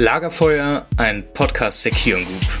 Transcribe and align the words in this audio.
Lagerfeuer, 0.00 0.86
ein 0.96 1.24
Podcast 1.34 1.84
der 1.84 1.90
Group. 2.24 2.60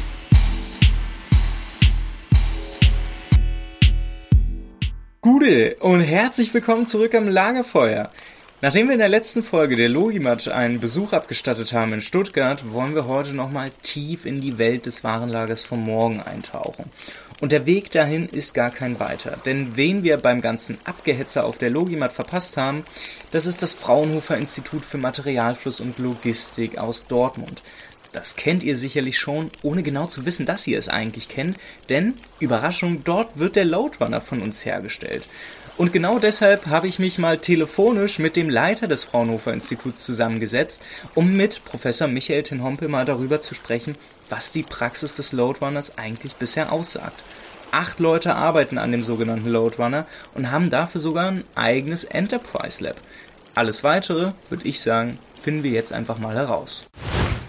Gute 5.20 5.76
und 5.76 6.00
herzlich 6.00 6.52
willkommen 6.52 6.88
zurück 6.88 7.14
am 7.14 7.28
Lagerfeuer. 7.28 8.10
Nachdem 8.60 8.88
wir 8.88 8.94
in 8.94 8.98
der 8.98 9.08
letzten 9.08 9.44
Folge 9.44 9.76
der 9.76 9.88
Logimat 9.88 10.48
einen 10.48 10.80
Besuch 10.80 11.12
abgestattet 11.12 11.72
haben 11.72 11.92
in 11.92 12.02
Stuttgart, 12.02 12.72
wollen 12.72 12.96
wir 12.96 13.06
heute 13.06 13.32
nochmal 13.32 13.70
tief 13.84 14.26
in 14.26 14.40
die 14.40 14.58
Welt 14.58 14.86
des 14.86 15.04
Warenlagers 15.04 15.62
vom 15.62 15.84
Morgen 15.84 16.20
eintauchen. 16.20 16.86
Und 17.40 17.52
der 17.52 17.66
Weg 17.66 17.92
dahin 17.92 18.28
ist 18.28 18.54
gar 18.54 18.70
kein 18.70 18.98
weiter. 18.98 19.38
Denn 19.46 19.76
wen 19.76 20.02
wir 20.02 20.16
beim 20.16 20.40
ganzen 20.40 20.76
Abgehetzer 20.82 21.44
auf 21.44 21.56
der 21.56 21.70
Logimat 21.70 22.12
verpasst 22.12 22.56
haben, 22.56 22.82
das 23.30 23.46
ist 23.46 23.62
das 23.62 23.74
Fraunhofer 23.74 24.36
Institut 24.36 24.84
für 24.84 24.98
Materialfluss 24.98 25.80
und 25.80 26.00
Logistik 26.00 26.78
aus 26.78 27.06
Dortmund. 27.06 27.62
Das 28.12 28.36
kennt 28.36 28.62
ihr 28.62 28.76
sicherlich 28.76 29.18
schon, 29.18 29.50
ohne 29.62 29.82
genau 29.82 30.06
zu 30.06 30.24
wissen, 30.24 30.46
dass 30.46 30.66
ihr 30.66 30.78
es 30.78 30.88
eigentlich 30.88 31.28
kennt, 31.28 31.58
denn 31.88 32.14
Überraschung, 32.40 33.04
dort 33.04 33.38
wird 33.38 33.56
der 33.56 33.66
Loadrunner 33.66 34.20
von 34.20 34.40
uns 34.40 34.64
hergestellt. 34.64 35.28
Und 35.76 35.92
genau 35.92 36.18
deshalb 36.18 36.66
habe 36.66 36.88
ich 36.88 36.98
mich 36.98 37.18
mal 37.18 37.38
telefonisch 37.38 38.18
mit 38.18 38.34
dem 38.34 38.50
Leiter 38.50 38.88
des 38.88 39.04
Fraunhofer 39.04 39.52
Instituts 39.52 40.04
zusammengesetzt, 40.04 40.82
um 41.14 41.34
mit 41.34 41.64
Professor 41.64 42.08
Michael 42.08 42.42
Tenhompe 42.42 42.88
mal 42.88 43.04
darüber 43.04 43.40
zu 43.40 43.54
sprechen, 43.54 43.94
was 44.28 44.50
die 44.50 44.64
Praxis 44.64 45.14
des 45.14 45.32
Loadrunners 45.32 45.96
eigentlich 45.96 46.34
bisher 46.34 46.72
aussagt. 46.72 47.20
Acht 47.70 48.00
Leute 48.00 48.34
arbeiten 48.34 48.78
an 48.78 48.90
dem 48.90 49.02
sogenannten 49.02 49.50
Loadrunner 49.50 50.06
und 50.34 50.50
haben 50.50 50.70
dafür 50.70 51.00
sogar 51.00 51.28
ein 51.28 51.44
eigenes 51.54 52.02
Enterprise 52.02 52.82
Lab. 52.82 52.96
Alles 53.54 53.84
weitere, 53.84 54.32
würde 54.48 54.66
ich 54.66 54.80
sagen, 54.80 55.18
finden 55.40 55.62
wir 55.62 55.70
jetzt 55.70 55.92
einfach 55.92 56.18
mal 56.18 56.34
heraus. 56.34 56.86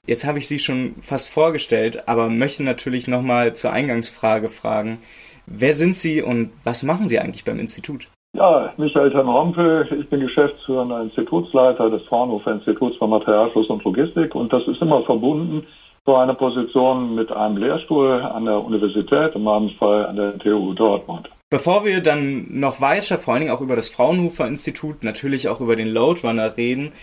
Jetzt 0.10 0.26
habe 0.26 0.40
ich 0.40 0.48
Sie 0.48 0.58
schon 0.58 0.96
fast 1.04 1.32
vorgestellt, 1.32 2.10
aber 2.10 2.30
möchte 2.30 2.64
natürlich 2.64 3.08
nochmal 3.08 3.54
zur 3.54 3.72
Eingangsfrage 3.72 4.50
fragen. 4.50 4.98
Wer 5.46 5.74
sind 5.74 5.96
Sie 5.96 6.24
und 6.24 6.50
was 6.64 6.82
machen 6.82 7.08
Sie 7.08 7.20
eigentlich 7.20 7.46
beim 7.46 7.60
Institut? 7.60 8.06
Ja, 8.34 8.74
Michael 8.78 9.12
Temmerhompel, 9.12 9.88
ich 10.00 10.10
bin 10.10 10.22
geschäftsführender 10.22 11.04
Institutsleiter 11.04 11.92
des 11.92 12.02
Fraunhofer 12.08 12.54
Instituts 12.54 12.98
für 12.98 13.06
Materialfluss 13.06 13.70
und 13.70 13.84
Logistik 13.84 14.34
und 14.34 14.52
das 14.52 14.68
ist 14.68 14.82
immer 14.82 15.04
verbunden 15.04 15.68
so 16.08 16.16
eine 16.16 16.34
Position 16.34 17.14
mit 17.14 17.32
einem 17.32 17.58
Lehrstuhl 17.58 18.20
an 18.24 18.46
der 18.46 18.64
Universität, 18.64 19.36
in 19.36 19.44
meinem 19.44 19.70
Fall 19.78 20.08
an 20.08 20.16
der 20.16 20.40
TU 20.40 20.74
Dortmund. 20.74 21.30
Bevor 21.52 21.86
wir 21.86 22.02
dann 22.02 22.48
noch 22.60 22.82
weiter, 22.82 23.20
vor 23.20 23.36
allen 23.36 23.42
Dingen 23.42 23.54
auch 23.54 23.62
über 23.62 23.76
das 23.76 23.90
Fraunhofer 23.90 24.48
Institut, 24.48 25.04
natürlich 25.04 25.50
auch 25.50 25.62
über 25.62 25.76
den 25.76 25.88
Loadrunner 25.88 26.58
reden, 26.58 26.94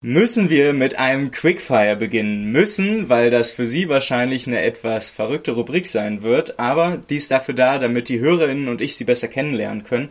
müssen 0.00 0.48
wir 0.48 0.74
mit 0.74 0.96
einem 0.98 1.32
Quickfire 1.32 1.96
beginnen. 1.96 2.52
Müssen, 2.52 3.08
weil 3.08 3.30
das 3.30 3.50
für 3.50 3.66
Sie 3.66 3.88
wahrscheinlich 3.88 4.46
eine 4.46 4.62
etwas 4.62 5.10
verrückte 5.10 5.52
Rubrik 5.52 5.88
sein 5.88 6.22
wird, 6.22 6.58
aber 6.58 6.98
die 7.10 7.16
ist 7.16 7.30
dafür 7.30 7.54
da, 7.54 7.78
damit 7.78 8.08
die 8.08 8.20
Hörerinnen 8.20 8.68
und 8.68 8.80
ich 8.80 8.96
Sie 8.96 9.04
besser 9.04 9.28
kennenlernen 9.28 9.82
können. 9.82 10.10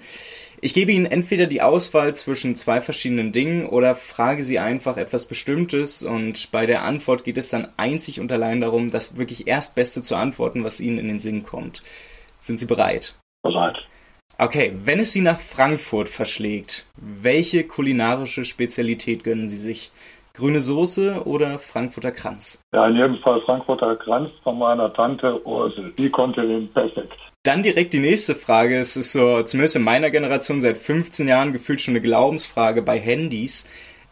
Ich 0.60 0.74
gebe 0.74 0.92
Ihnen 0.92 1.06
entweder 1.06 1.46
die 1.46 1.62
Auswahl 1.62 2.16
zwischen 2.16 2.56
zwei 2.56 2.82
verschiedenen 2.82 3.32
Dingen 3.32 3.68
oder 3.68 3.94
frage 3.94 4.44
Sie 4.44 4.60
einfach 4.60 4.98
etwas 4.98 5.28
Bestimmtes 5.28 6.04
und 6.04 6.52
bei 6.52 6.66
der 6.66 6.82
Antwort 6.82 7.24
geht 7.24 7.38
es 7.38 7.50
dann 7.50 7.70
einzig 7.78 8.20
und 8.20 8.32
allein 8.32 8.60
darum, 8.60 8.90
das 8.90 9.18
wirklich 9.18 9.48
Erstbeste 9.48 10.02
zu 10.02 10.16
antworten, 10.16 10.64
was 10.64 10.82
Ihnen 10.82 10.98
in 10.98 11.08
den 11.08 11.20
Sinn 11.20 11.44
kommt. 11.44 11.82
Sind 12.40 12.60
Sie 12.60 12.66
bereit? 12.66 13.16
Bereit. 13.44 13.78
Okay, 14.40 14.72
wenn 14.84 15.00
es 15.00 15.14
Sie 15.14 15.22
nach 15.22 15.40
Frankfurt 15.40 16.10
verschlägt, 16.10 16.86
welche 16.96 17.64
kulinarische 17.64 18.44
Spezialität 18.44 19.24
gönnen 19.24 19.48
Sie 19.48 19.58
sich? 19.58 19.92
Grüne 20.36 20.60
Soße 20.60 21.24
oder 21.26 21.58
Frankfurter 21.58 22.12
Kranz? 22.12 22.62
Ja, 22.72 22.88
in 22.88 22.96
jedem 22.98 23.18
Fall 23.18 23.42
Frankfurter 23.42 23.96
Kranz 23.96 24.30
von 24.44 24.60
meiner 24.60 24.94
Tante 24.94 25.44
Ursel. 25.44 25.92
Die 25.98 26.12
konnte 26.12 26.48
den 26.48 26.72
perfekt. 26.72 27.18
Dann 27.42 27.64
direkt 27.64 27.94
die 27.94 28.00
nächste 28.00 28.36
Frage. 28.36 28.80
Es 28.80 28.96
ist 28.96 29.12
so, 29.12 29.42
zumindest 29.42 29.78
in 29.78 29.82
meiner 29.82 30.12
Generation 30.12 30.62
seit 30.62 30.78
15 30.78 31.28
Jahren 31.28 31.52
gefühlt 31.52 31.82
schon 31.82 31.94
eine 31.94 32.02
Glaubensfrage 32.02 32.84
bei 32.84 33.00
Handys. 33.00 33.68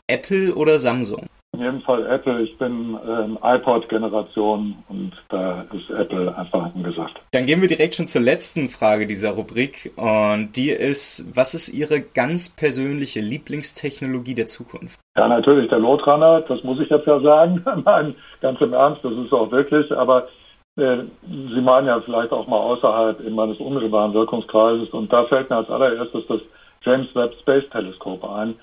Apple 0.07 0.55
oder 0.55 0.79
Samsung? 0.79 1.27
In 1.55 1.61
jedem 1.61 1.81
Fall 1.81 2.05
Apple. 2.07 2.41
Ich 2.41 2.57
bin 2.57 2.99
ähm, 3.07 3.39
iPod-Generation 3.41 4.75
und 4.89 5.13
da 5.29 5.65
ist 5.71 5.89
Apple 5.89 6.37
einfach 6.37 6.73
angesagt. 6.75 7.21
Dann 7.31 7.45
gehen 7.45 7.61
wir 7.61 7.69
direkt 7.69 7.95
schon 7.95 8.07
zur 8.07 8.21
letzten 8.21 8.67
Frage 8.67 9.07
dieser 9.07 9.31
Rubrik 9.31 9.93
und 9.95 10.51
die 10.57 10.69
ist, 10.69 11.33
was 11.33 11.53
ist 11.53 11.69
Ihre 11.69 12.01
ganz 12.01 12.49
persönliche 12.49 13.21
Lieblingstechnologie 13.21 14.35
der 14.35 14.47
Zukunft? 14.47 14.99
Ja, 15.17 15.29
natürlich 15.29 15.69
der 15.69 15.79
Loadrunner, 15.79 16.41
das 16.41 16.61
muss 16.63 16.79
ich 16.81 16.89
jetzt 16.89 17.07
ja 17.07 17.21
sagen. 17.21 17.63
Nein, 17.85 18.15
ganz 18.41 18.59
im 18.59 18.73
Ernst, 18.73 19.05
das 19.05 19.13
ist 19.13 19.31
auch 19.31 19.49
wirklich, 19.49 19.89
aber 19.93 20.27
äh, 20.75 20.97
Sie 21.25 21.61
meinen 21.61 21.87
ja 21.87 22.01
vielleicht 22.01 22.33
auch 22.33 22.47
mal 22.47 22.59
außerhalb 22.59 23.21
in 23.21 23.33
meines 23.33 23.57
unmittelbaren 23.59 24.13
Wirkungskreises. 24.13 24.89
Und 24.89 25.13
da 25.13 25.23
fällt 25.25 25.49
mir 25.49 25.57
als 25.57 25.69
allererstes 25.69 26.27
das 26.27 26.41
James 26.81 27.07
Webb 27.15 27.33
Space 27.39 27.63
Teleskop 27.71 28.29
ein, 28.29 28.55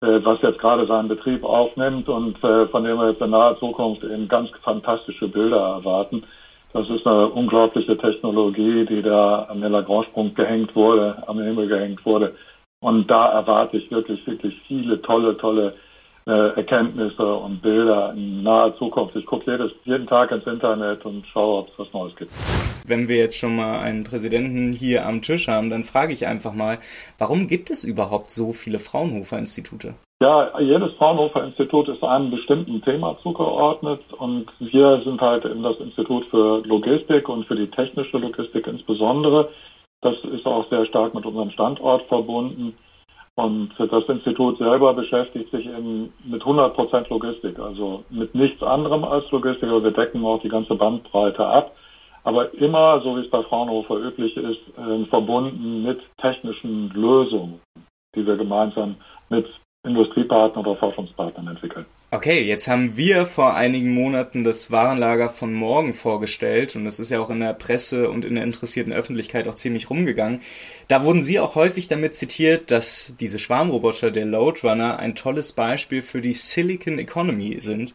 was 0.00 0.40
jetzt 0.40 0.58
gerade 0.58 0.86
seinen 0.86 1.08
Betrieb 1.08 1.44
aufnimmt 1.44 2.08
und 2.08 2.42
äh, 2.42 2.66
von 2.68 2.84
dem 2.84 2.96
wir 2.96 3.10
jetzt 3.10 3.20
in 3.20 3.30
naher 3.30 3.58
Zukunft 3.58 4.02
eben 4.02 4.28
ganz 4.28 4.48
fantastische 4.62 5.28
Bilder 5.28 5.58
erwarten. 5.58 6.24
Das 6.72 6.88
ist 6.88 7.06
eine 7.06 7.28
unglaubliche 7.28 7.98
Technologie, 7.98 8.86
die 8.86 9.02
da 9.02 9.46
am 9.50 9.62
Lagrange-Punkt 9.62 10.36
gehängt 10.36 10.74
wurde, 10.74 11.22
am 11.26 11.38
Himmel 11.40 11.68
gehängt 11.68 12.04
wurde. 12.06 12.34
Und 12.80 13.10
da 13.10 13.30
erwarte 13.32 13.76
ich 13.76 13.90
wirklich, 13.90 14.26
wirklich 14.26 14.58
viele 14.66 15.02
tolle, 15.02 15.36
tolle 15.36 15.68
äh, 15.68 15.89
Erkenntnisse 16.32 17.34
und 17.34 17.62
Bilder 17.62 18.12
in 18.14 18.42
naher 18.42 18.76
Zukunft. 18.76 19.16
Ich 19.16 19.26
gucke 19.26 19.70
jeden 19.84 20.06
Tag 20.06 20.30
ins 20.30 20.46
Internet 20.46 21.04
und 21.04 21.26
schaue, 21.26 21.60
ob 21.60 21.68
es 21.68 21.78
was 21.78 21.92
Neues 21.92 22.16
gibt. 22.16 22.30
Wenn 22.86 23.08
wir 23.08 23.16
jetzt 23.16 23.36
schon 23.36 23.56
mal 23.56 23.80
einen 23.80 24.04
Präsidenten 24.04 24.72
hier 24.72 25.06
am 25.06 25.22
Tisch 25.22 25.48
haben, 25.48 25.70
dann 25.70 25.84
frage 25.84 26.12
ich 26.12 26.26
einfach 26.26 26.52
mal, 26.52 26.78
warum 27.18 27.46
gibt 27.46 27.70
es 27.70 27.84
überhaupt 27.84 28.30
so 28.30 28.52
viele 28.52 28.78
Fraunhofer-Institute? 28.78 29.94
Ja, 30.22 30.58
jedes 30.60 30.92
Fraunhofer-Institut 30.98 31.88
ist 31.88 32.02
einem 32.04 32.30
bestimmten 32.30 32.82
Thema 32.82 33.16
zugeordnet 33.22 34.00
und 34.18 34.46
wir 34.58 35.00
sind 35.02 35.20
halt 35.20 35.46
in 35.46 35.62
das 35.62 35.78
Institut 35.78 36.26
für 36.26 36.62
Logistik 36.66 37.28
und 37.28 37.46
für 37.46 37.56
die 37.56 37.70
technische 37.70 38.18
Logistik 38.18 38.66
insbesondere. 38.66 39.48
Das 40.02 40.16
ist 40.24 40.44
auch 40.44 40.68
sehr 40.68 40.84
stark 40.86 41.14
mit 41.14 41.24
unserem 41.24 41.50
Standort 41.50 42.06
verbunden. 42.08 42.74
Und 43.40 43.70
das 43.78 44.06
Institut 44.06 44.58
selber 44.58 44.92
beschäftigt 44.92 45.50
sich 45.50 45.64
eben 45.64 46.12
mit 46.24 46.42
100 46.42 46.74
Prozent 46.74 47.08
Logistik, 47.08 47.58
also 47.58 48.04
mit 48.10 48.34
nichts 48.34 48.62
anderem 48.62 49.02
als 49.02 49.30
Logistik, 49.30 49.70
aber 49.70 49.82
wir 49.82 49.92
decken 49.92 50.22
auch 50.26 50.42
die 50.42 50.50
ganze 50.50 50.74
Bandbreite 50.74 51.46
ab. 51.46 51.74
Aber 52.22 52.52
immer, 52.52 53.00
so 53.00 53.16
wie 53.16 53.20
es 53.20 53.30
bei 53.30 53.42
Fraunhofer 53.44 53.96
üblich 53.96 54.36
ist, 54.36 54.60
äh, 54.76 55.06
verbunden 55.06 55.82
mit 55.82 56.00
technischen 56.18 56.90
Lösungen, 56.90 57.60
die 58.14 58.26
wir 58.26 58.36
gemeinsam 58.36 58.96
mit 59.30 59.48
Industriepartnern 59.86 60.66
oder 60.66 60.76
Forschungspartnern 60.76 61.48
entwickeln. 61.48 61.86
Okay, 62.12 62.42
jetzt 62.42 62.66
haben 62.66 62.96
wir 62.96 63.24
vor 63.24 63.54
einigen 63.54 63.94
Monaten 63.94 64.42
das 64.42 64.72
Warenlager 64.72 65.28
von 65.28 65.52
morgen 65.54 65.94
vorgestellt 65.94 66.74
und 66.74 66.84
das 66.84 66.98
ist 66.98 67.12
ja 67.12 67.20
auch 67.20 67.30
in 67.30 67.38
der 67.38 67.54
Presse 67.54 68.10
und 68.10 68.24
in 68.24 68.34
der 68.34 68.42
interessierten 68.42 68.92
Öffentlichkeit 68.92 69.46
auch 69.46 69.54
ziemlich 69.54 69.90
rumgegangen. 69.90 70.40
Da 70.88 71.04
wurden 71.04 71.22
Sie 71.22 71.38
auch 71.38 71.54
häufig 71.54 71.86
damit 71.86 72.16
zitiert, 72.16 72.72
dass 72.72 73.14
diese 73.20 73.38
Schwarmroboter 73.38 74.10
der 74.10 74.26
Loadrunner 74.26 74.98
ein 74.98 75.14
tolles 75.14 75.52
Beispiel 75.52 76.02
für 76.02 76.20
die 76.20 76.34
Silicon 76.34 76.98
Economy 76.98 77.58
sind. 77.60 77.94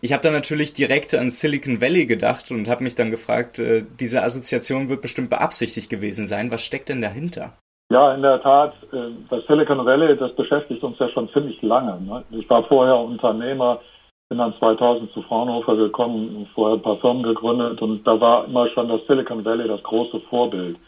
Ich 0.00 0.14
habe 0.14 0.22
da 0.22 0.30
natürlich 0.30 0.72
direkt 0.72 1.12
an 1.12 1.28
Silicon 1.28 1.82
Valley 1.82 2.06
gedacht 2.06 2.50
und 2.50 2.66
habe 2.66 2.84
mich 2.84 2.94
dann 2.94 3.10
gefragt, 3.10 3.58
äh, 3.58 3.84
diese 4.00 4.22
Assoziation 4.22 4.88
wird 4.88 5.02
bestimmt 5.02 5.28
beabsichtigt 5.28 5.90
gewesen 5.90 6.24
sein. 6.26 6.50
Was 6.50 6.64
steckt 6.64 6.88
denn 6.88 7.02
dahinter? 7.02 7.58
Ja, 7.90 8.14
in 8.14 8.22
der 8.22 8.40
Tat, 8.40 8.72
äh, 8.92 9.10
das 9.28 9.44
Silicon 9.46 9.84
Valley, 9.84 10.16
das 10.16 10.32
beschäftigt 10.36 10.82
uns 10.84 10.96
ja 11.00 11.08
schon 11.08 11.28
ziemlich 11.30 11.60
lange. 11.60 12.00
Ne? 12.00 12.24
Ich 12.30 12.48
war 12.48 12.62
vorher 12.64 12.96
Unternehmer, 12.96 13.80
bin 14.28 14.38
dann 14.38 14.54
2000 14.60 15.12
zu 15.12 15.22
Fraunhofer 15.22 15.74
gekommen, 15.74 16.48
vorher 16.54 16.76
ein 16.76 16.82
paar 16.82 16.98
Firmen 16.98 17.24
gegründet 17.24 17.82
und 17.82 18.06
da 18.06 18.20
war 18.20 18.44
immer 18.44 18.68
schon 18.68 18.88
das 18.88 19.04
Silicon 19.08 19.44
Valley 19.44 19.66
das 19.66 19.82
große 19.82 20.20
Vorbild. 20.30 20.78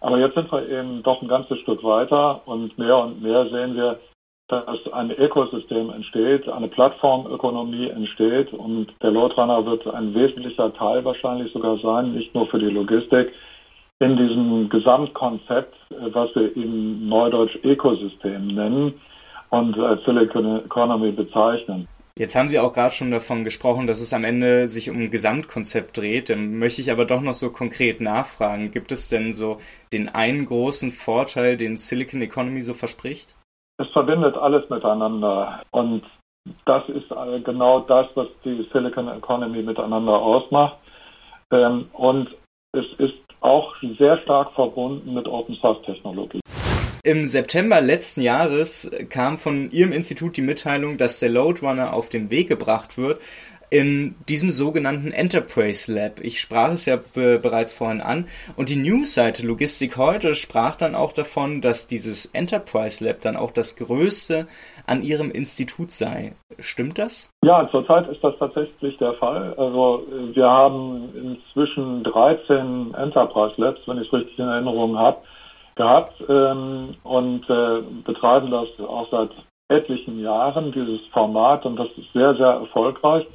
Aber 0.00 0.18
jetzt 0.18 0.34
sind 0.34 0.52
wir 0.52 0.68
eben 0.68 1.02
doch 1.02 1.20
ein 1.20 1.26
ganzes 1.26 1.58
Stück 1.58 1.82
weiter 1.82 2.42
und 2.46 2.78
mehr 2.78 2.96
und 2.98 3.20
mehr 3.20 3.48
sehen 3.48 3.74
wir, 3.74 3.98
dass 4.46 4.92
ein 4.92 5.10
Ökosystem 5.10 5.90
entsteht, 5.90 6.48
eine 6.48 6.68
Plattformökonomie 6.68 7.88
entsteht 7.88 8.52
und 8.52 8.94
der 9.02 9.10
Loadrunner 9.10 9.66
wird 9.66 9.84
ein 9.88 10.14
wesentlicher 10.14 10.72
Teil 10.74 11.04
wahrscheinlich 11.04 11.52
sogar 11.52 11.76
sein, 11.78 12.12
nicht 12.12 12.32
nur 12.36 12.46
für 12.46 12.60
die 12.60 12.70
Logistik, 12.70 13.32
in 13.98 14.16
diesem 14.16 14.68
Gesamtkonzept, 14.68 15.74
äh, 15.90 16.14
was 16.14 16.34
wir 16.34 16.54
im 16.56 17.08
Neudeutsch 17.08 17.56
Ökosystem 17.62 18.48
nennen 18.48 18.94
und 19.50 19.78
als 19.78 20.04
Silicon 20.04 20.64
Economy 20.64 21.12
bezeichnen. 21.12 21.88
Jetzt 22.18 22.34
haben 22.34 22.48
Sie 22.48 22.58
auch 22.58 22.72
gerade 22.72 22.94
schon 22.94 23.10
davon 23.10 23.44
gesprochen, 23.44 23.86
dass 23.86 24.00
es 24.00 24.14
am 24.14 24.24
Ende 24.24 24.68
sich 24.68 24.88
um 24.88 24.96
ein 24.96 25.10
Gesamtkonzept 25.10 25.98
dreht. 25.98 26.30
Dann 26.30 26.58
möchte 26.58 26.80
ich 26.80 26.90
aber 26.90 27.04
doch 27.04 27.20
noch 27.20 27.34
so 27.34 27.50
konkret 27.50 28.00
nachfragen. 28.00 28.70
Gibt 28.70 28.90
es 28.90 29.10
denn 29.10 29.34
so 29.34 29.58
den 29.92 30.08
einen 30.08 30.46
großen 30.46 30.92
Vorteil, 30.92 31.58
den 31.58 31.76
Silicon 31.76 32.22
Economy 32.22 32.62
so 32.62 32.72
verspricht? 32.72 33.34
Es 33.76 33.88
verbindet 33.90 34.34
alles 34.34 34.68
miteinander. 34.70 35.60
Und 35.72 36.04
das 36.64 36.88
ist 36.88 37.10
äh, 37.10 37.40
genau 37.40 37.80
das, 37.80 38.06
was 38.14 38.28
die 38.46 38.66
Silicon 38.72 39.08
Economy 39.08 39.62
miteinander 39.62 40.14
ausmacht. 40.14 40.78
Ähm, 41.52 41.90
und 41.92 42.30
es 42.72 42.86
ist 42.96 43.25
auch 43.46 43.74
sehr 43.98 44.18
stark 44.18 44.52
verbunden 44.54 45.14
mit 45.14 45.26
Open 45.28 45.54
Source 45.56 45.84
Technologie. 45.86 46.40
Im 47.04 47.24
September 47.24 47.80
letzten 47.80 48.20
Jahres 48.20 48.90
kam 49.10 49.38
von 49.38 49.70
Ihrem 49.70 49.92
Institut 49.92 50.36
die 50.36 50.42
Mitteilung, 50.42 50.98
dass 50.98 51.20
der 51.20 51.28
Loadrunner 51.28 51.92
auf 51.92 52.08
den 52.08 52.30
Weg 52.30 52.48
gebracht 52.48 52.98
wird 52.98 53.20
in 53.70 54.14
diesem 54.28 54.50
sogenannten 54.50 55.12
Enterprise 55.12 55.92
Lab. 55.92 56.20
Ich 56.20 56.40
sprach 56.40 56.72
es 56.72 56.86
ja 56.86 56.98
bereits 57.14 57.72
vorhin 57.72 58.00
an 58.00 58.26
und 58.56 58.68
die 58.68 58.76
Newsseite 58.76 59.46
Logistik 59.46 59.96
heute 59.96 60.34
sprach 60.34 60.76
dann 60.76 60.94
auch 60.94 61.12
davon, 61.12 61.60
dass 61.60 61.86
dieses 61.86 62.26
Enterprise 62.26 63.04
Lab 63.04 63.20
dann 63.22 63.36
auch 63.36 63.50
das 63.50 63.76
größte 63.76 64.46
an 64.86 65.02
ihrem 65.02 65.30
Institut 65.30 65.90
sei. 65.90 66.34
Stimmt 66.58 66.98
das? 66.98 67.30
Ja, 67.44 67.68
zurzeit 67.70 68.08
ist 68.08 68.22
das 68.22 68.34
tatsächlich 68.38 68.96
der 68.98 69.14
Fall. 69.14 69.54
Also 69.56 70.06
wir 70.32 70.48
haben 70.48 71.10
inzwischen 71.14 72.04
13 72.04 72.94
Enterprise 72.94 73.60
Labs, 73.60 73.80
wenn 73.86 73.98
ich 73.98 74.06
es 74.06 74.12
richtig 74.12 74.38
in 74.38 74.48
Erinnerung 74.48 74.96
habe, 74.96 75.18
gehabt 75.74 76.14
ähm, 76.28 76.94
und 77.02 77.48
äh, 77.50 77.82
betreiben 78.04 78.50
das 78.50 78.68
auch 78.80 79.10
seit 79.10 79.30
etlichen 79.68 80.20
Jahren, 80.20 80.72
dieses 80.72 81.00
Format, 81.12 81.66
und 81.66 81.76
das 81.76 81.88
ist 81.96 82.12
sehr, 82.12 82.34
sehr 82.36 82.46
erfolgreich. 82.46 83.26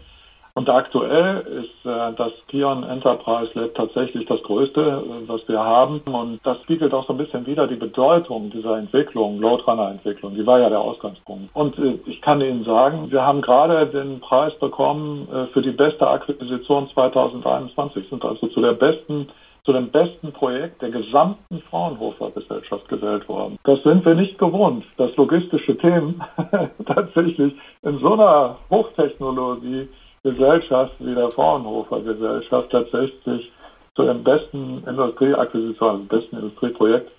Und 0.53 0.69
aktuell 0.69 1.63
ist 1.63 1.85
äh, 1.85 2.13
das 2.17 2.31
Kion 2.47 2.83
Enterprise 2.83 3.51
Lab 3.53 3.73
tatsächlich 3.75 4.25
das 4.27 4.41
größte, 4.43 4.81
äh, 4.81 5.27
was 5.27 5.47
wir 5.47 5.59
haben. 5.59 6.01
Und 6.11 6.39
das 6.43 6.61
spiegelt 6.63 6.93
auch 6.93 7.07
so 7.07 7.13
ein 7.13 7.17
bisschen 7.17 7.45
wieder 7.45 7.67
die 7.67 7.75
Bedeutung 7.75 8.49
dieser 8.49 8.77
Entwicklung, 8.77 9.39
Loadrunner-Entwicklung. 9.39 10.35
Die 10.35 10.45
war 10.45 10.59
ja 10.59 10.69
der 10.69 10.81
Ausgangspunkt. 10.81 11.49
Und 11.53 11.77
äh, 11.79 11.99
ich 12.05 12.21
kann 12.21 12.41
Ihnen 12.41 12.65
sagen, 12.65 13.11
wir 13.11 13.21
haben 13.21 13.41
gerade 13.41 13.87
den 13.87 14.19
Preis 14.19 14.53
bekommen 14.59 15.27
äh, 15.31 15.47
für 15.53 15.61
die 15.61 15.71
beste 15.71 16.07
Akquisition 16.07 16.89
2021, 16.89 18.09
sind 18.09 18.25
also 18.25 18.47
zu 18.47 18.61
der 18.61 18.73
besten 18.73 19.27
zu 19.63 19.73
dem 19.73 19.91
besten 19.91 20.31
Projekt 20.31 20.81
der 20.81 20.89
gesamten 20.89 21.61
Fraunhofer 21.69 22.31
Gesellschaft 22.31 22.87
gewählt 22.89 23.27
worden. 23.29 23.59
Das 23.63 23.81
sind 23.83 24.03
wir 24.05 24.15
nicht 24.15 24.37
gewohnt, 24.39 24.85
dass 24.97 25.15
logistische 25.17 25.77
Themen 25.77 26.21
tatsächlich 26.85 27.53
in 27.83 27.99
so 27.99 28.13
einer 28.13 28.57
Hochtechnologie 28.69 29.87
Gesellschaft 30.23 30.93
wie 30.99 31.15
der 31.15 31.31
Fraunhofer 31.31 32.01
Gesellschaft 32.01 32.71
tatsächlich 32.71 33.51
zu 33.95 34.03
dem 34.03 34.23
besten 34.23 34.83
Industrieakquisition, 34.87 36.07
besten 36.07 36.37
Industrieprojekt 36.37 37.11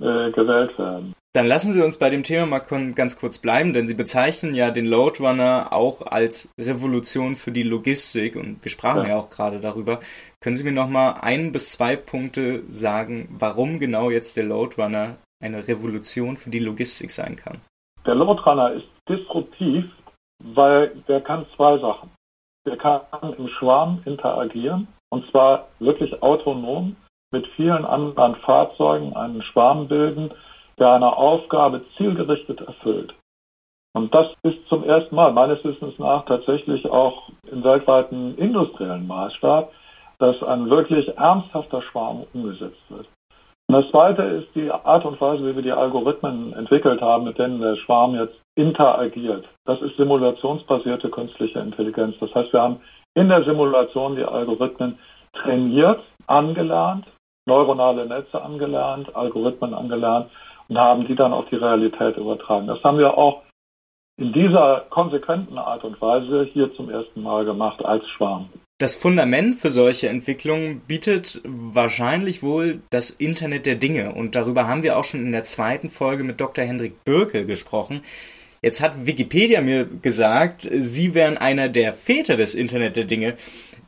äh, 0.00 0.30
gewählt 0.30 0.78
werden. 0.78 1.14
Dann 1.34 1.46
lassen 1.46 1.72
Sie 1.72 1.82
uns 1.82 1.98
bei 1.98 2.10
dem 2.10 2.24
Thema 2.24 2.44
mal 2.44 2.60
ganz 2.94 3.18
kurz 3.18 3.38
bleiben, 3.38 3.72
denn 3.72 3.86
Sie 3.86 3.94
bezeichnen 3.94 4.54
ja 4.54 4.70
den 4.70 4.84
Loadrunner 4.84 5.68
auch 5.72 6.02
als 6.02 6.52
Revolution 6.60 7.36
für 7.36 7.52
die 7.52 7.62
Logistik 7.62 8.36
und 8.36 8.62
wir 8.62 8.70
sprachen 8.70 9.04
ja, 9.04 9.10
ja 9.10 9.16
auch 9.16 9.30
gerade 9.30 9.58
darüber. 9.58 10.00
Können 10.42 10.56
Sie 10.56 10.64
mir 10.64 10.72
noch 10.72 10.88
mal 10.88 11.12
ein 11.22 11.50
bis 11.50 11.72
zwei 11.72 11.96
Punkte 11.96 12.64
sagen, 12.68 13.34
warum 13.38 13.80
genau 13.80 14.10
jetzt 14.10 14.36
der 14.36 14.44
Loadrunner 14.44 15.16
eine 15.42 15.66
Revolution 15.66 16.36
für 16.36 16.50
die 16.50 16.58
Logistik 16.58 17.10
sein 17.10 17.36
kann? 17.36 17.62
Der 18.04 18.14
Loadrunner 18.14 18.74
ist 18.74 18.86
disruptiv, 19.08 19.86
weil 20.44 20.94
der 21.08 21.22
kann 21.22 21.46
zwei 21.56 21.78
Sachen. 21.78 22.10
Der 22.66 22.76
kann 22.76 23.02
im 23.36 23.48
Schwarm 23.48 24.02
interagieren 24.04 24.88
und 25.10 25.28
zwar 25.30 25.68
wirklich 25.78 26.22
autonom 26.22 26.96
mit 27.32 27.46
vielen 27.56 27.84
anderen 27.84 28.36
Fahrzeugen 28.36 29.16
einen 29.16 29.42
Schwarm 29.42 29.88
bilden, 29.88 30.30
der 30.78 30.92
eine 30.92 31.16
Aufgabe 31.16 31.84
zielgerichtet 31.96 32.60
erfüllt. 32.60 33.14
Und 33.94 34.14
das 34.14 34.26
ist 34.42 34.66
zum 34.68 34.84
ersten 34.84 35.14
Mal 35.14 35.32
meines 35.32 35.62
Wissens 35.64 35.98
nach 35.98 36.24
tatsächlich 36.24 36.88
auch 36.88 37.28
im 37.50 37.62
weltweiten 37.62 38.36
industriellen 38.38 39.06
Maßstab, 39.06 39.70
dass 40.18 40.42
ein 40.42 40.70
wirklich 40.70 41.08
ernsthafter 41.16 41.82
Schwarm 41.82 42.24
umgesetzt 42.32 42.82
wird. 42.88 43.06
Und 43.72 43.84
das 43.84 43.90
Zweite 43.90 44.22
ist 44.22 44.54
die 44.54 44.70
Art 44.70 45.06
und 45.06 45.18
Weise, 45.18 45.46
wie 45.46 45.56
wir 45.56 45.62
die 45.62 45.72
Algorithmen 45.72 46.52
entwickelt 46.52 47.00
haben, 47.00 47.24
mit 47.24 47.38
denen 47.38 47.58
der 47.58 47.76
Schwarm 47.76 48.14
jetzt 48.14 48.38
interagiert. 48.54 49.48
Das 49.64 49.80
ist 49.80 49.96
simulationsbasierte 49.96 51.08
künstliche 51.08 51.58
Intelligenz. 51.58 52.14
Das 52.20 52.34
heißt, 52.34 52.52
wir 52.52 52.60
haben 52.60 52.80
in 53.14 53.30
der 53.30 53.44
Simulation 53.44 54.16
die 54.16 54.26
Algorithmen 54.26 54.98
trainiert, 55.32 56.00
angelernt, 56.26 57.06
neuronale 57.46 58.04
Netze 58.04 58.42
angelernt, 58.42 59.16
Algorithmen 59.16 59.72
angelernt 59.72 60.28
und 60.68 60.76
haben 60.76 61.06
die 61.06 61.14
dann 61.14 61.32
auf 61.32 61.46
die 61.48 61.56
Realität 61.56 62.18
übertragen. 62.18 62.66
Das 62.66 62.84
haben 62.84 62.98
wir 62.98 63.16
auch 63.16 63.40
in 64.18 64.34
dieser 64.34 64.84
konsequenten 64.90 65.56
Art 65.56 65.82
und 65.84 65.98
Weise 66.02 66.44
hier 66.52 66.74
zum 66.74 66.90
ersten 66.90 67.22
Mal 67.22 67.46
gemacht 67.46 67.82
als 67.82 68.06
Schwarm. 68.10 68.50
Das 68.82 68.96
Fundament 68.96 69.60
für 69.60 69.70
solche 69.70 70.08
Entwicklungen 70.08 70.80
bietet 70.88 71.40
wahrscheinlich 71.44 72.42
wohl 72.42 72.80
das 72.90 73.10
Internet 73.10 73.64
der 73.64 73.76
Dinge. 73.76 74.12
Und 74.12 74.34
darüber 74.34 74.66
haben 74.66 74.82
wir 74.82 74.98
auch 74.98 75.04
schon 75.04 75.20
in 75.20 75.30
der 75.30 75.44
zweiten 75.44 75.88
Folge 75.88 76.24
mit 76.24 76.40
Dr. 76.40 76.64
Hendrik 76.64 77.04
Birke 77.04 77.46
gesprochen. 77.46 78.02
Jetzt 78.60 78.82
hat 78.82 79.06
Wikipedia 79.06 79.60
mir 79.60 79.84
gesagt, 79.84 80.68
Sie 80.68 81.14
wären 81.14 81.38
einer 81.38 81.68
der 81.68 81.92
Väter 81.92 82.36
des 82.36 82.56
Internet 82.56 82.96
der 82.96 83.04
Dinge. 83.04 83.34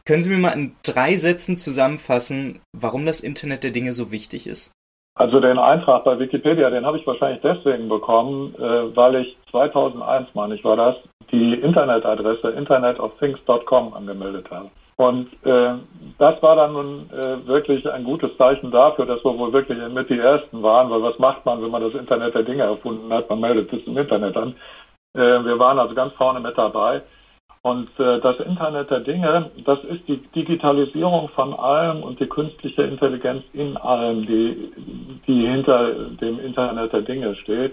Können 0.05 0.23
Sie 0.23 0.31
mir 0.31 0.38
mal 0.38 0.50
in 0.50 0.76
drei 0.85 1.17
Sätzen 1.17 1.56
zusammenfassen, 1.58 2.61
warum 2.73 3.05
das 3.05 3.20
Internet 3.20 3.64
der 3.64 3.73
Dinge 3.73 3.93
so 3.93 4.12
wichtig 4.12 4.46
ist? 4.46 4.70
Also 5.17 5.41
den 5.41 5.58
Eintrag 5.58 6.05
bei 6.05 6.20
Wikipedia, 6.20 6.70
den 6.70 6.87
habe 6.87 6.99
ich 6.99 7.06
wahrscheinlich 7.08 7.43
deswegen 7.43 7.88
bekommen, 7.88 8.55
äh, 8.55 8.94
weil 8.94 9.17
ich 9.17 9.37
2001, 9.50 10.29
meine 10.35 10.55
ich, 10.55 10.62
war 10.62 10.76
das, 10.76 10.94
die 11.32 11.55
Internetadresse 11.55 12.50
internetofthings.com 12.50 13.93
angemeldet 13.93 14.49
habe. 14.52 14.70
Und 14.96 15.29
äh, 15.44 15.75
das 16.19 16.41
war 16.43 16.56
dann 16.56 16.73
nun 16.73 17.11
äh, 17.11 17.46
wirklich 17.46 17.88
ein 17.91 18.05
gutes 18.05 18.37
Zeichen 18.37 18.70
dafür, 18.70 19.06
dass 19.06 19.25
wir 19.25 19.37
wohl 19.37 19.52
wirklich 19.52 19.79
mit 19.93 20.08
die 20.08 20.19
Ersten 20.19 20.62
waren, 20.62 20.88
weil 20.91 21.02
was 21.02 21.19
macht 21.19 21.44
man, 21.44 21.61
wenn 21.62 21.70
man 21.70 21.82
das 21.82 22.00
Internet 22.00 22.35
der 22.35 22.44
Dinge 22.44 22.62
erfunden 22.62 23.12
hat? 23.12 23.29
Man 23.29 23.41
meldet 23.41 23.73
es 23.73 23.85
im 23.87 23.99
Internet 23.99 24.37
an. 24.37 24.55
Äh, 25.14 25.44
wir 25.44 25.58
waren 25.58 25.81
also 25.81 25.94
ganz 25.94 26.12
vorne 26.14 26.38
mit 26.38 26.56
dabei. 26.56 27.02
Und 27.62 27.88
äh, 27.99 28.20
das 28.20 28.38
Internet 28.41 28.91
der 28.91 29.00
Dinge, 29.00 29.50
das 29.64 29.82
ist 29.85 30.06
die 30.06 30.19
Digitalisierung 30.35 31.31
von 31.31 31.55
allem 31.55 32.02
und 32.02 32.20
die 32.20 32.26
künstliche 32.26 32.82
Intelligenz 32.82 33.43
in 33.55 33.76
allem, 33.79 34.26
die, 34.26 34.70
die 35.26 35.46
hinter 35.46 35.94
dem 36.20 36.38
Internet 36.41 36.93
der 36.93 37.00
Dinge 37.00 37.35
steht. 37.37 37.73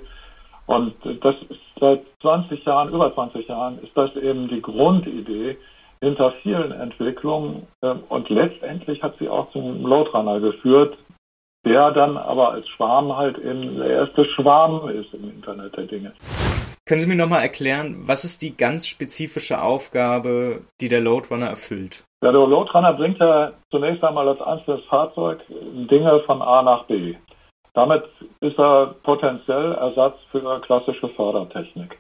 Und 0.65 0.95
das 1.03 1.35
ist 1.49 1.59
seit 1.78 2.04
20 2.21 2.63
Jahren, 2.63 2.94
über 2.94 3.13
20 3.13 3.47
Jahren, 3.49 3.80
ist 3.83 3.92
das 3.95 4.16
eben 4.16 4.47
die 4.47 4.61
Grundidee, 4.61 5.57
hinter 6.02 6.34
vielen 6.44 6.72
Entwicklungen 6.72 7.68
ähm, 7.84 8.04
und 8.10 8.30
letztendlich 8.30 9.02
hat 9.04 9.18
sie 9.20 9.30
auch 9.30 9.52
zum 9.52 9.86
Loadrunner 9.86 10.40
geführt, 10.40 10.98
der 11.66 11.92
dann 11.92 12.18
aber 12.18 12.52
als 12.52 12.68
Schwarm 12.70 13.16
halt 13.16 13.38
eben 13.38 13.78
der 13.78 13.90
erste 13.90 14.26
Schwarm 14.26 14.90
ist 14.90 15.14
im 15.14 15.30
Internet 15.30 15.78
der 15.78 15.86
Dinge. 15.86 16.14
Können 16.88 17.00
Sie 17.00 17.08
mir 17.08 17.16
nochmal 17.16 17.44
erklären, 17.44 18.08
was 18.08 18.26
ist 18.26 18.42
die 18.42 18.58
ganz 18.58 18.88
spezifische 18.88 19.62
Aufgabe, 19.62 20.64
die 20.81 20.90
der 20.90 21.00
Loadrunner 21.00 21.48
erfüllt? 21.48 22.04
Ja, 22.24 22.31
der 22.31 22.48
Loadrunner 22.48 22.94
bringt 22.94 23.20
ja 23.20 23.54
zunächst 23.70 24.04
einmal 24.04 24.28
als 24.28 24.42
einzelnes 24.42 24.84
Fahrzeug 24.86 25.40
Dinge 25.48 26.22
von 26.26 26.42
A 26.42 26.62
nach 26.64 26.86
B. 26.86 27.16
Damit 27.74 28.04
ist 28.42 28.60
er 28.60 28.96
potenziell 29.04 29.74
Ersatz 29.74 30.18
für 30.31 30.60
klassische 30.62 31.08
Fördertechnik. 31.10 31.98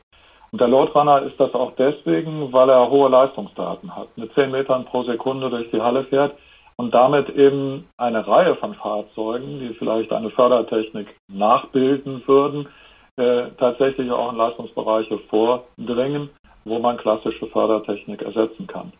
Und 0.51 0.59
der 0.59 0.67
Loadrunner 0.67 1.21
ist 1.23 1.39
das 1.39 1.53
auch 1.53 1.71
deswegen, 1.77 2.51
weil 2.51 2.69
er 2.69 2.89
hohe 2.89 3.09
Leistungsdaten 3.09 3.95
hat. 3.95 4.09
Mit 4.17 4.33
10 4.33 4.51
Metern 4.51 4.85
pro 4.85 5.03
Sekunde 5.03 5.49
durch 5.49 5.69
die 5.71 5.81
Halle 5.81 6.03
fährt 6.05 6.35
und 6.75 6.93
damit 6.93 7.29
eben 7.29 7.87
eine 7.97 8.27
Reihe 8.27 8.55
von 8.55 8.73
Fahrzeugen, 8.75 9.59
die 9.59 9.73
vielleicht 9.75 10.11
eine 10.11 10.29
Fördertechnik 10.31 11.07
nachbilden 11.29 12.21
würden, 12.25 12.67
äh, 13.15 13.51
tatsächlich 13.57 14.11
auch 14.11 14.31
in 14.31 14.37
Leistungsbereiche 14.37 15.19
vordringen, 15.29 16.29
wo 16.65 16.79
man 16.79 16.97
klassische 16.97 17.47
Fördertechnik 17.47 18.21
ersetzen 18.21 18.67
kann. 18.67 18.91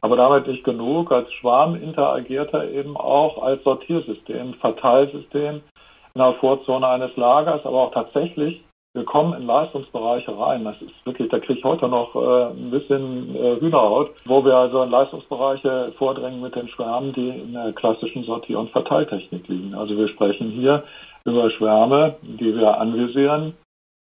Aber 0.00 0.16
damit 0.16 0.46
nicht 0.46 0.64
genug. 0.64 1.10
Als 1.10 1.32
Schwarm 1.34 1.74
interagiert 1.74 2.52
er 2.52 2.70
eben 2.70 2.96
auch 2.96 3.42
als 3.42 3.62
Sortiersystem, 3.64 4.54
Verteilsystem 4.54 5.62
in 6.14 6.20
der 6.20 6.34
Vorzone 6.34 6.86
eines 6.86 7.16
Lagers, 7.16 7.64
aber 7.64 7.82
auch 7.82 7.92
tatsächlich 7.92 8.62
wir 8.94 9.04
kommen 9.04 9.34
in 9.34 9.46
Leistungsbereiche 9.46 10.36
rein. 10.36 10.64
Das 10.64 10.80
ist 10.80 10.94
wirklich, 11.04 11.28
da 11.30 11.38
kriege 11.38 11.58
ich 11.58 11.64
heute 11.64 11.88
noch 11.88 12.14
äh, 12.14 12.50
ein 12.52 12.70
bisschen 12.70 13.34
äh, 13.36 13.60
Hühnerhaut, 13.60 14.10
wo 14.24 14.44
wir 14.44 14.56
also 14.56 14.82
in 14.82 14.90
Leistungsbereiche 14.90 15.92
vordringen 15.98 16.40
mit 16.40 16.54
den 16.54 16.68
Schwärmen, 16.68 17.12
die 17.12 17.28
in 17.28 17.52
der 17.52 17.72
klassischen 17.72 18.24
Sortier- 18.24 18.58
und 18.58 18.70
Verteiltechnik 18.70 19.46
liegen. 19.48 19.74
Also 19.74 19.96
wir 19.96 20.08
sprechen 20.08 20.50
hier 20.50 20.84
über 21.24 21.50
Schwärme, 21.50 22.16
die 22.22 22.54
wir 22.56 22.78
anvisieren, 22.80 23.54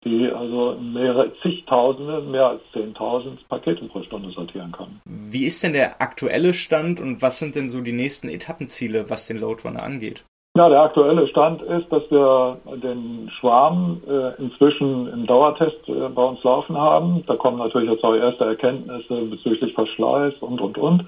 die 0.05 0.29
also 0.31 0.77
mehrere 0.79 1.33
zigtausende, 1.41 2.21
mehr 2.21 2.47
als 2.47 2.61
zehntausend 2.71 3.47
Pakete 3.49 3.85
pro 3.85 4.01
Stunde 4.03 4.31
sortieren 4.31 4.71
können. 4.71 5.01
Wie 5.05 5.45
ist 5.45 5.63
denn 5.63 5.73
der 5.73 6.01
aktuelle 6.01 6.53
Stand 6.53 6.99
und 6.99 7.21
was 7.21 7.39
sind 7.39 7.55
denn 7.55 7.67
so 7.67 7.81
die 7.81 7.91
nächsten 7.91 8.29
Etappenziele, 8.29 9.09
was 9.09 9.27
den 9.27 9.39
Loadrunner 9.39 9.83
angeht? 9.83 10.25
Ja, 10.57 10.69
der 10.69 10.81
aktuelle 10.81 11.27
Stand 11.27 11.61
ist, 11.61 11.85
dass 11.91 12.09
wir 12.09 12.57
den 12.81 13.29
Schwarm 13.39 14.01
äh, 14.09 14.41
inzwischen 14.41 15.07
im 15.13 15.27
Dauertest 15.27 15.87
äh, 15.87 16.09
bei 16.09 16.23
uns 16.23 16.43
laufen 16.43 16.75
haben. 16.75 17.23
Da 17.27 17.35
kommen 17.35 17.59
natürlich 17.59 17.91
jetzt 17.91 18.03
auch 18.03 18.15
erste 18.15 18.45
Erkenntnisse 18.45 19.21
bezüglich 19.25 19.75
Verschleiß 19.75 20.33
und, 20.39 20.59
und, 20.59 20.79
und. 20.79 21.05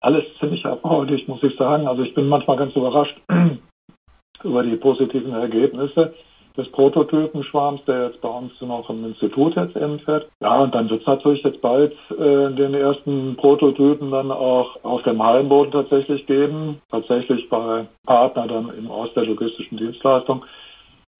Alles 0.00 0.22
ziemlich 0.38 0.64
erbaulich, 0.64 1.26
muss 1.26 1.42
ich 1.42 1.56
sagen. 1.56 1.88
Also 1.88 2.02
ich 2.02 2.14
bin 2.14 2.28
manchmal 2.28 2.56
ganz 2.56 2.76
überrascht 2.76 3.20
über 4.44 4.62
die 4.62 4.76
positiven 4.76 5.34
Ergebnisse 5.34 6.14
des 6.58 6.70
Prototypenschwarms, 6.72 7.84
der 7.86 8.08
jetzt 8.08 8.20
bei 8.20 8.28
uns 8.28 8.52
noch 8.60 8.90
im 8.90 9.04
Institut 9.04 9.54
jetzt 9.54 9.76
eben 9.76 10.00
fährt. 10.00 10.28
Ja, 10.40 10.60
und 10.60 10.74
dann 10.74 10.90
wird 10.90 11.02
es 11.02 11.06
natürlich 11.06 11.42
jetzt 11.44 11.62
bald 11.62 11.92
äh, 12.10 12.50
den 12.50 12.74
ersten 12.74 13.36
Prototypen 13.36 14.10
dann 14.10 14.32
auch 14.32 14.82
auf 14.82 15.02
dem 15.04 15.22
Hallenboden 15.22 15.72
tatsächlich 15.72 16.26
geben. 16.26 16.82
Tatsächlich 16.90 17.48
bei 17.48 17.86
Partner 18.04 18.48
dann 18.48 18.76
eben 18.76 18.90
aus 18.90 19.08
der 19.14 19.24
logistischen 19.24 19.78
Dienstleistung. 19.78 20.44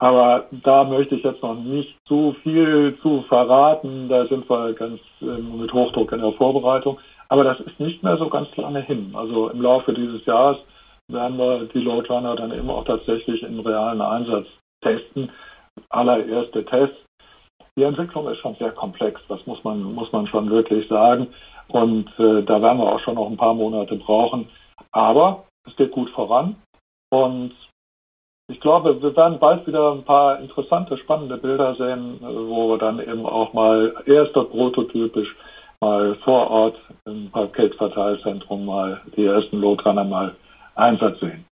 Aber 0.00 0.46
da 0.64 0.84
möchte 0.84 1.14
ich 1.14 1.24
jetzt 1.24 1.42
noch 1.42 1.54
nicht 1.54 1.96
zu 2.06 2.34
viel 2.42 2.96
zu 3.02 3.22
verraten. 3.28 4.08
Da 4.08 4.26
sind 4.26 4.48
wir 4.50 4.72
ganz 4.74 5.00
äh, 5.22 5.24
mit 5.24 5.72
Hochdruck 5.72 6.12
in 6.12 6.20
der 6.20 6.32
Vorbereitung. 6.32 6.98
Aber 7.28 7.44
das 7.44 7.60
ist 7.60 7.78
nicht 7.78 8.02
mehr 8.02 8.16
so 8.16 8.28
ganz 8.28 8.48
lange 8.56 8.80
hin. 8.80 9.12
Also 9.14 9.50
im 9.50 9.62
Laufe 9.62 9.92
dieses 9.92 10.24
Jahres 10.26 10.58
werden 11.08 11.38
wir 11.38 11.64
die 11.72 11.80
Loadrunner 11.80 12.36
dann 12.36 12.52
eben 12.52 12.70
auch 12.70 12.84
tatsächlich 12.84 13.42
im 13.42 13.60
realen 13.60 14.00
Einsatz 14.00 14.46
testen. 14.82 15.30
Allererste 15.90 16.64
Tests. 16.64 16.96
Die 17.76 17.84
Entwicklung 17.84 18.28
ist 18.28 18.38
schon 18.38 18.56
sehr 18.56 18.72
komplex, 18.72 19.20
das 19.28 19.46
muss 19.46 19.62
man, 19.62 19.80
muss 19.94 20.10
man 20.10 20.26
schon 20.26 20.50
wirklich 20.50 20.88
sagen. 20.88 21.28
Und 21.68 22.08
äh, 22.18 22.42
da 22.42 22.60
werden 22.60 22.78
wir 22.78 22.92
auch 22.92 23.00
schon 23.00 23.14
noch 23.14 23.30
ein 23.30 23.36
paar 23.36 23.54
Monate 23.54 23.94
brauchen. 23.96 24.48
Aber 24.92 25.44
es 25.66 25.76
geht 25.76 25.92
gut 25.92 26.10
voran. 26.10 26.56
Und 27.10 27.52
ich 28.50 28.60
glaube, 28.60 29.00
wir 29.00 29.14
werden 29.14 29.38
bald 29.38 29.66
wieder 29.66 29.92
ein 29.92 30.04
paar 30.04 30.40
interessante, 30.40 30.96
spannende 30.98 31.36
Bilder 31.36 31.74
sehen, 31.76 32.18
wo 32.20 32.70
wir 32.70 32.78
dann 32.78 32.98
eben 32.98 33.26
auch 33.26 33.52
mal 33.52 33.94
erster 34.06 34.44
prototypisch 34.44 35.36
mal 35.80 36.16
vor 36.24 36.50
Ort 36.50 36.76
im 37.04 37.30
Paketverteilzentrum 37.30 38.66
mal 38.66 39.00
die 39.16 39.26
ersten 39.26 39.60
Loadrunner 39.60 40.04
mal 40.04 40.34
Einsatz 40.74 41.20
sehen 41.20 41.44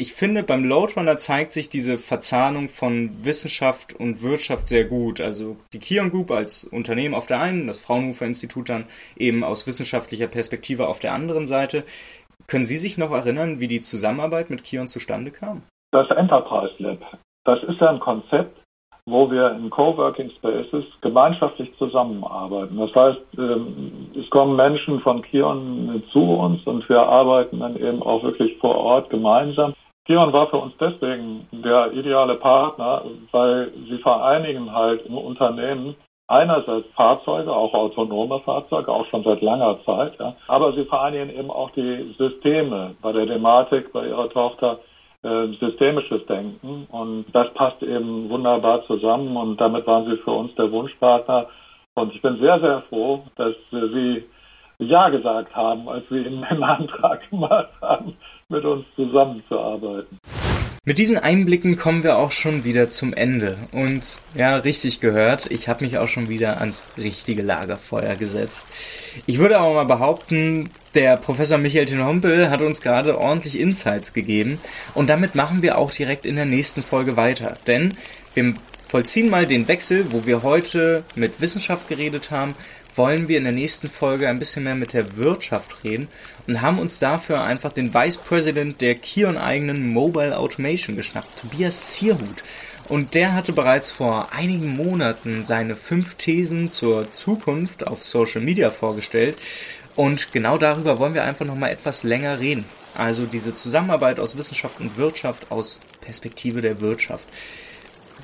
ich 0.00 0.14
finde, 0.14 0.42
beim 0.42 0.64
Loadrunner 0.64 1.18
zeigt 1.18 1.52
sich 1.52 1.68
diese 1.68 1.98
Verzahnung 1.98 2.68
von 2.68 3.22
Wissenschaft 3.22 3.92
und 3.92 4.22
Wirtschaft 4.22 4.66
sehr 4.66 4.86
gut. 4.86 5.20
Also 5.20 5.56
die 5.74 5.78
Kion 5.78 6.10
Group 6.10 6.30
als 6.30 6.64
Unternehmen 6.64 7.14
auf 7.14 7.26
der 7.26 7.40
einen, 7.40 7.66
das 7.66 7.78
Fraunhofer 7.78 8.24
Institut 8.24 8.70
dann 8.70 8.86
eben 9.18 9.44
aus 9.44 9.66
wissenschaftlicher 9.66 10.26
Perspektive 10.26 10.88
auf 10.88 11.00
der 11.00 11.12
anderen 11.12 11.46
Seite. 11.46 11.84
Können 12.46 12.64
Sie 12.64 12.78
sich 12.78 12.96
noch 12.96 13.10
erinnern, 13.10 13.60
wie 13.60 13.68
die 13.68 13.82
Zusammenarbeit 13.82 14.48
mit 14.48 14.64
Kion 14.64 14.86
zustande 14.86 15.30
kam? 15.30 15.62
Das 15.92 16.08
Enterprise 16.10 16.74
Lab, 16.78 16.98
das 17.44 17.62
ist 17.64 17.78
ja 17.80 17.90
ein 17.90 18.00
Konzept, 18.00 18.56
wo 19.04 19.30
wir 19.30 19.50
in 19.52 19.68
Coworking 19.68 20.30
Spaces 20.30 20.84
gemeinschaftlich 21.02 21.76
zusammenarbeiten. 21.76 22.78
Das 22.78 22.94
heißt, 22.94 23.20
ähm, 23.36 24.08
es 24.18 24.30
kommen 24.30 24.56
Menschen 24.56 25.00
von 25.00 25.20
Kion 25.22 26.02
zu 26.10 26.20
uns 26.20 26.64
und 26.66 26.88
wir 26.88 27.00
arbeiten 27.00 27.60
dann 27.60 27.76
eben 27.76 28.02
auch 28.02 28.22
wirklich 28.22 28.56
vor 28.58 28.76
Ort 28.76 29.10
gemeinsam. 29.10 29.74
Kion 30.06 30.32
war 30.32 30.48
für 30.48 30.56
uns 30.56 30.74
deswegen 30.80 31.46
der 31.52 31.92
ideale 31.92 32.36
Partner, 32.36 33.04
weil 33.32 33.72
sie 33.88 33.98
vereinigen 33.98 34.72
halt 34.72 35.04
im 35.06 35.16
Unternehmen 35.16 35.94
einerseits 36.26 36.86
Fahrzeuge, 36.94 37.52
auch 37.52 37.74
autonome 37.74 38.40
Fahrzeuge, 38.40 38.90
auch 38.90 39.06
schon 39.06 39.24
seit 39.24 39.42
langer 39.42 39.78
Zeit, 39.84 40.18
ja. 40.18 40.34
aber 40.46 40.72
sie 40.72 40.84
vereinigen 40.84 41.30
eben 41.30 41.50
auch 41.50 41.70
die 41.72 42.14
Systeme 42.18 42.94
bei 43.02 43.12
der 43.12 43.26
Thematik 43.26 43.92
bei 43.92 44.06
ihrer 44.06 44.30
Tochter 44.30 44.78
äh, 45.22 45.48
systemisches 45.60 46.24
Denken. 46.26 46.86
Und 46.90 47.26
das 47.32 47.52
passt 47.54 47.82
eben 47.82 48.30
wunderbar 48.30 48.86
zusammen. 48.86 49.36
Und 49.36 49.60
damit 49.60 49.86
waren 49.86 50.06
sie 50.06 50.16
für 50.18 50.30
uns 50.30 50.54
der 50.54 50.72
Wunschpartner. 50.72 51.46
Und 51.94 52.14
ich 52.14 52.22
bin 52.22 52.38
sehr, 52.38 52.58
sehr 52.60 52.82
froh, 52.88 53.24
dass 53.36 53.54
Sie 53.70 54.24
Ja 54.80 55.08
gesagt 55.10 55.54
haben, 55.54 55.88
als 55.88 56.04
wir 56.10 56.26
Ihnen 56.26 56.42
einen 56.44 56.62
Antrag 56.64 57.28
gemacht 57.30 57.70
haben, 57.80 58.16
mit 58.48 58.64
uns 58.64 58.84
zusammenzuarbeiten. 58.96 60.18
Mit 60.86 60.98
diesen 60.98 61.18
Einblicken 61.18 61.76
kommen 61.76 62.02
wir 62.02 62.16
auch 62.16 62.32
schon 62.32 62.64
wieder 62.64 62.88
zum 62.88 63.12
Ende. 63.12 63.58
Und 63.70 64.22
ja, 64.34 64.56
richtig 64.56 65.00
gehört, 65.00 65.50
ich 65.50 65.68
habe 65.68 65.84
mich 65.84 65.98
auch 65.98 66.08
schon 66.08 66.30
wieder 66.30 66.58
ans 66.58 66.82
richtige 66.96 67.42
Lagerfeuer 67.42 68.16
gesetzt. 68.16 68.66
Ich 69.26 69.38
würde 69.38 69.58
aber 69.58 69.74
mal 69.74 69.84
behaupten, 69.84 70.70
der 70.94 71.18
Professor 71.18 71.58
Michael 71.58 71.84
Tinhompel 71.84 72.48
hat 72.48 72.62
uns 72.62 72.80
gerade 72.80 73.18
ordentlich 73.18 73.60
Insights 73.60 74.14
gegeben. 74.14 74.58
Und 74.94 75.10
damit 75.10 75.34
machen 75.34 75.60
wir 75.60 75.76
auch 75.76 75.90
direkt 75.90 76.24
in 76.24 76.36
der 76.36 76.46
nächsten 76.46 76.82
Folge 76.82 77.18
weiter. 77.18 77.58
Denn 77.66 77.92
wir 78.32 78.54
vollziehen 78.88 79.28
mal 79.28 79.46
den 79.46 79.68
Wechsel, 79.68 80.10
wo 80.12 80.24
wir 80.24 80.42
heute 80.42 81.04
mit 81.14 81.42
Wissenschaft 81.42 81.88
geredet 81.88 82.30
haben, 82.30 82.54
wollen 82.96 83.28
wir 83.28 83.38
in 83.38 83.44
der 83.44 83.52
nächsten 83.52 83.88
Folge 83.88 84.28
ein 84.28 84.38
bisschen 84.38 84.64
mehr 84.64 84.74
mit 84.74 84.92
der 84.92 85.16
Wirtschaft 85.16 85.84
reden 85.84 86.08
und 86.46 86.60
haben 86.60 86.78
uns 86.78 86.98
dafür 86.98 87.42
einfach 87.42 87.72
den 87.72 87.94
Vice 87.94 88.18
President 88.18 88.80
der 88.80 88.94
Kion 88.94 89.36
eigenen 89.36 89.88
Mobile 89.88 90.36
Automation 90.36 90.96
geschnappt, 90.96 91.40
Tobias 91.40 91.92
Zierhut. 91.92 92.42
Und 92.88 93.14
der 93.14 93.34
hatte 93.34 93.52
bereits 93.52 93.92
vor 93.92 94.32
einigen 94.32 94.74
Monaten 94.74 95.44
seine 95.44 95.76
fünf 95.76 96.16
Thesen 96.16 96.70
zur 96.70 97.12
Zukunft 97.12 97.86
auf 97.86 98.02
Social 98.02 98.40
Media 98.40 98.70
vorgestellt. 98.70 99.36
Und 99.94 100.32
genau 100.32 100.58
darüber 100.58 100.98
wollen 100.98 101.14
wir 101.14 101.22
einfach 101.24 101.46
nochmal 101.46 101.70
etwas 101.70 102.02
länger 102.02 102.40
reden. 102.40 102.64
Also 102.94 103.26
diese 103.26 103.54
Zusammenarbeit 103.54 104.18
aus 104.18 104.36
Wissenschaft 104.36 104.80
und 104.80 104.96
Wirtschaft 104.96 105.52
aus 105.52 105.78
Perspektive 106.00 106.62
der 106.62 106.80
Wirtschaft. 106.80 107.28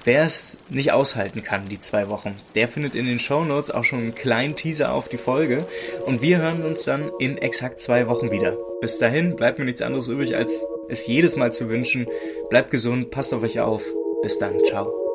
Wer 0.06 0.22
es 0.22 0.56
nicht 0.70 0.92
aushalten 0.92 1.42
kann, 1.42 1.68
die 1.68 1.80
zwei 1.80 2.08
Wochen, 2.08 2.36
der 2.54 2.68
findet 2.68 2.94
in 2.94 3.06
den 3.06 3.18
Show 3.18 3.44
Notes 3.44 3.72
auch 3.72 3.82
schon 3.82 3.98
einen 3.98 4.14
kleinen 4.14 4.54
Teaser 4.54 4.94
auf 4.94 5.08
die 5.08 5.18
Folge. 5.18 5.66
Und 6.06 6.22
wir 6.22 6.38
hören 6.38 6.62
uns 6.62 6.84
dann 6.84 7.10
in 7.18 7.38
exakt 7.38 7.80
zwei 7.80 8.06
Wochen 8.06 8.30
wieder. 8.30 8.56
Bis 8.80 8.98
dahin 8.98 9.34
bleibt 9.34 9.58
mir 9.58 9.64
nichts 9.64 9.82
anderes 9.82 10.06
übrig, 10.06 10.36
als 10.36 10.64
es 10.88 11.08
jedes 11.08 11.34
Mal 11.34 11.52
zu 11.52 11.70
wünschen. 11.70 12.06
Bleibt 12.50 12.70
gesund, 12.70 13.10
passt 13.10 13.34
auf 13.34 13.42
euch 13.42 13.58
auf. 13.58 13.82
Bis 14.22 14.38
dann, 14.38 14.60
ciao. 14.68 15.05